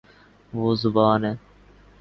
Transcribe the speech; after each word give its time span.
وہ 0.53 0.67
زبا 0.81 1.07
ن 1.19 1.23
ہے 1.25 1.33